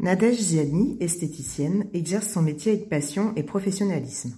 [0.00, 4.32] Nadège Ziani, esthéticienne, exerce son métier avec passion et professionnalisme.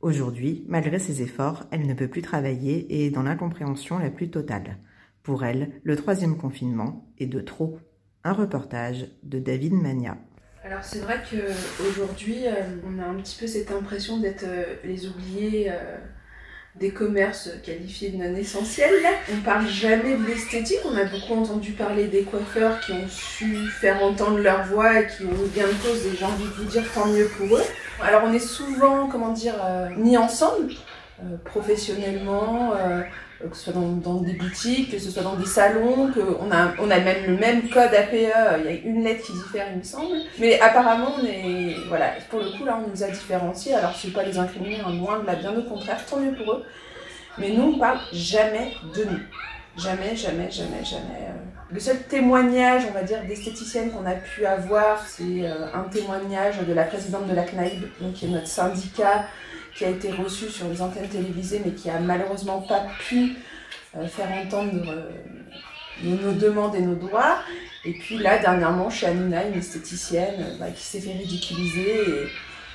[0.00, 4.30] Aujourd'hui, malgré ses efforts, elle ne peut plus travailler et est dans l'incompréhension la plus
[4.30, 4.78] totale.
[5.22, 7.78] Pour elle, le troisième confinement est de trop.
[8.24, 10.16] Un reportage de David Mania.
[10.64, 15.06] Alors c'est vrai qu'aujourd'hui, euh, on a un petit peu cette impression d'être euh, les
[15.06, 15.98] oubliés euh,
[16.76, 18.94] des commerces qualifiés de non essentiels.
[19.32, 23.66] On parle jamais de l'esthétique, on a beaucoup entendu parler des coiffeurs qui ont su
[23.80, 26.64] faire entendre leur voix et qui ont bien de cause et j'ai envie de vous
[26.64, 27.64] dire tant mieux pour eux.
[28.02, 29.54] Alors on est souvent, comment dire,
[29.96, 30.72] mis ensemble,
[31.44, 32.72] professionnellement,
[33.48, 36.90] que ce soit dans, des boutiques, que ce soit dans des salons, qu'on a, on
[36.90, 39.82] a même le même code APE, il y a une lettre qui diffère, il me
[39.82, 40.16] semble.
[40.38, 43.74] Mais apparemment, on est, voilà, pour le coup, là, on nous a différenciés.
[43.74, 46.18] Alors, je ne vais pas les incriminer, un loin de là, bien au contraire, tant
[46.18, 46.64] mieux pour eux.
[47.38, 49.20] Mais nous, on parle jamais de nous.
[49.76, 51.28] Jamais, jamais, jamais, jamais.
[51.28, 51.42] Euh.
[51.70, 56.58] Le seul témoignage, on va dire, d'esthéticienne qu'on a pu avoir, c'est euh, un témoignage
[56.58, 57.84] de la présidente de la CNAIB,
[58.14, 59.24] qui est notre syndicat
[59.74, 63.36] qui a été reçu sur les antennes télévisées, mais qui a malheureusement pas pu
[63.96, 65.10] euh, faire entendre euh,
[66.02, 67.38] nos, demandes et nos droits.
[67.84, 72.28] Et puis là, dernièrement, chez Anuna, une esthéticienne euh, bah, qui s'est fait ridiculiser et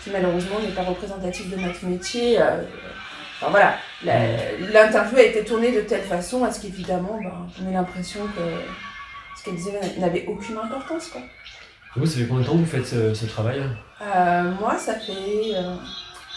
[0.03, 2.39] qui malheureusement n'est pas représentative de notre métier.
[3.39, 7.73] Enfin voilà, l'interview a été tournée de telle façon à ce qu'évidemment, bah, on ait
[7.73, 11.07] l'impression que ce qu'elle disait n'avait aucune importance.
[11.09, 11.21] Quoi.
[11.95, 13.61] Vous, ça fait combien de temps que vous faites ce, travail
[14.59, 15.55] Moi, ça fait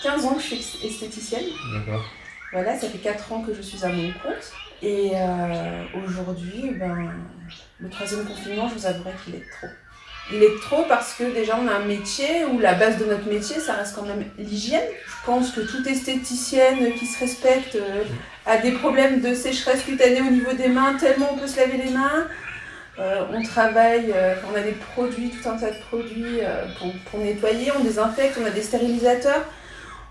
[0.03, 1.45] 15 ans que je suis esthéticienne.
[1.75, 2.05] D'accord.
[2.53, 4.53] Voilà, ça fait 4 ans que je suis à mon compte.
[4.83, 7.13] Et euh, aujourd'hui, ben,
[7.79, 9.69] le troisième confinement, je vous avouerai qu'il est trop.
[10.33, 13.29] Il est trop parce que déjà on a un métier où la base de notre
[13.29, 14.89] métier, ça reste quand même l'hygiène.
[15.07, 18.05] Je pense que toute esthéticienne qui se respecte euh,
[18.47, 21.79] a des problèmes de sécheresse cutanée au niveau des mains, tellement on peut se laver
[21.79, 22.27] les mains.
[22.99, 24.15] Euh, on travaille,
[24.51, 26.41] on a des produits, tout un tas de produits
[26.79, 29.47] pour, pour nettoyer, on désinfecte, on a des stérilisateurs.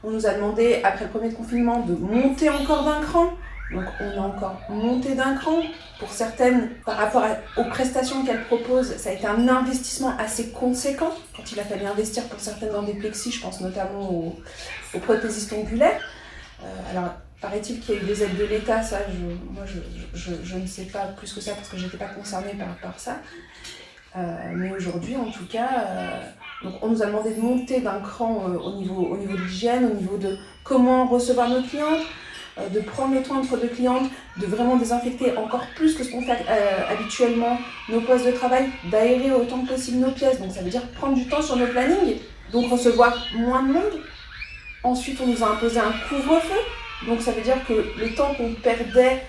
[0.03, 3.33] On nous a demandé, après le premier confinement, de monter encore d'un cran.
[3.71, 5.61] Donc on a encore monté d'un cran.
[5.99, 7.25] Pour certaines, par rapport
[7.57, 11.11] aux prestations qu'elles proposent, ça a été un investissement assez conséquent.
[11.35, 14.35] Quand il a fallu investir pour certaines dans des plexis, je pense notamment aux,
[14.93, 16.01] aux prothésistes ongulaires.
[16.63, 18.99] Euh, alors, paraît-il qu'il y a eu des aides de l'État, ça,
[19.51, 19.63] moi,
[20.13, 22.99] je, ne sais pas plus que ça parce que je n'étais pas concernée par, par
[22.99, 23.17] ça.
[24.15, 26.21] Euh, mais aujourd'hui, en tout cas, euh,
[26.63, 29.41] donc on nous a demandé de monter d'un cran euh, au, niveau, au niveau de
[29.41, 32.05] l'hygiène, au niveau de comment recevoir nos clientes,
[32.73, 36.21] de prendre le temps entre deux clientes, de vraiment désinfecter encore plus que ce qu'on
[36.21, 36.45] fait
[36.89, 40.41] habituellement nos postes de travail, d'aérer autant que possible nos pièces.
[40.41, 42.17] Donc ça veut dire prendre du temps sur nos plannings,
[42.51, 44.01] donc recevoir moins de monde.
[44.83, 47.07] Ensuite, on nous a imposé un couvre-feu.
[47.07, 49.23] Donc ça veut dire que le temps qu'on perdait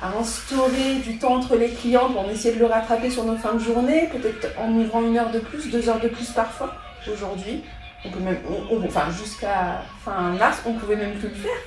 [0.00, 3.54] à instaurer du temps entre les clients pour essayer de le rattraper sur nos fins
[3.54, 6.74] de journée, peut-être en ouvrant une heure de plus, deux heures de plus parfois.
[7.10, 7.62] Aujourd'hui,
[8.04, 8.38] on peut même,
[8.84, 11.58] enfin jusqu'à fin mars, on pouvait même plus le faire.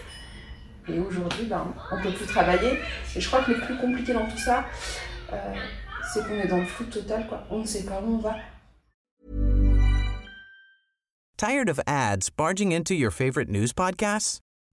[0.90, 2.80] Et aujourd'hui, ben, on ne peut plus travailler.
[3.16, 4.66] Et je crois que le plus compliqué dans tout ça,
[5.32, 5.38] euh,
[6.12, 7.28] c'est qu'on est dans le flou total.
[7.28, 7.44] Quoi.
[7.52, 8.36] On ne sait pas où on va.
[11.38, 14.42] Tired of ads barging into your favorite news podcasts?